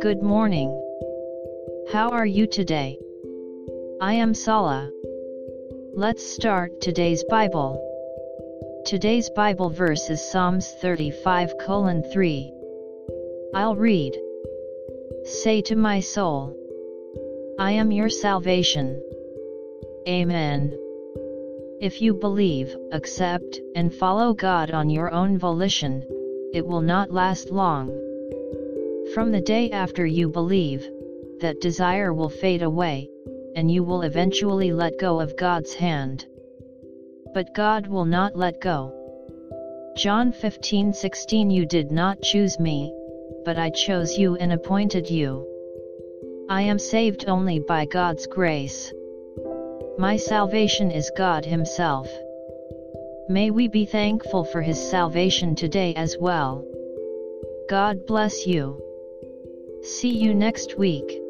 Good 0.00 0.22
morning. 0.22 0.70
How 1.92 2.08
are 2.12 2.24
you 2.24 2.46
today? 2.46 2.98
I 4.00 4.14
am 4.14 4.32
Sala. 4.32 4.90
Let's 5.92 6.24
start 6.24 6.80
today's 6.80 7.24
Bible. 7.24 7.78
Today's 8.86 9.28
Bible 9.36 9.68
verse 9.68 10.08
is 10.08 10.26
Psalms 10.32 10.72
35 10.80 11.52
3. 12.10 12.52
I'll 13.54 13.76
read. 13.76 14.18
Say 15.24 15.60
to 15.62 15.76
my 15.76 16.00
soul, 16.00 16.56
I 17.58 17.72
am 17.72 17.92
your 17.92 18.08
salvation. 18.08 19.02
Amen. 20.08 20.78
If 21.80 22.00
you 22.00 22.14
believe, 22.14 22.76
accept, 22.92 23.60
and 23.74 23.92
follow 23.92 24.32
God 24.32 24.70
on 24.70 24.88
your 24.88 25.10
own 25.12 25.38
volition, 25.38 26.04
it 26.52 26.66
will 26.66 26.80
not 26.80 27.10
last 27.10 27.50
long. 27.50 27.88
From 29.12 29.32
the 29.32 29.40
day 29.40 29.70
after 29.70 30.06
you 30.06 30.28
believe, 30.28 30.88
that 31.40 31.60
desire 31.60 32.14
will 32.14 32.28
fade 32.28 32.62
away, 32.62 33.10
and 33.56 33.70
you 33.70 33.82
will 33.82 34.02
eventually 34.02 34.72
let 34.72 34.98
go 34.98 35.20
of 35.20 35.36
God's 35.36 35.74
hand. 35.74 36.26
But 37.34 37.54
God 37.54 37.88
will 37.88 38.04
not 38.04 38.36
let 38.36 38.60
go. 38.60 38.92
John 39.96 40.32
15:16 40.32 41.50
You 41.50 41.66
did 41.66 41.90
not 41.90 42.22
choose 42.22 42.58
me, 42.58 42.94
but 43.44 43.58
I 43.58 43.70
chose 43.70 44.16
you 44.16 44.36
and 44.36 44.52
appointed 44.52 45.10
you. 45.10 45.46
I 46.48 46.62
am 46.62 46.78
saved 46.78 47.24
only 47.28 47.58
by 47.58 47.84
God's 47.86 48.26
grace. 48.26 48.92
My 49.98 50.16
salvation 50.16 50.90
is 50.90 51.10
God 51.16 51.44
Himself. 51.44 52.08
May 53.28 53.50
we 53.50 53.68
be 53.68 53.86
thankful 53.86 54.44
for 54.44 54.60
His 54.60 54.90
salvation 54.90 55.54
today 55.54 55.94
as 55.94 56.16
well. 56.18 56.64
God 57.68 58.06
bless 58.06 58.46
you. 58.46 58.82
See 59.82 60.16
you 60.16 60.34
next 60.34 60.76
week. 60.76 61.23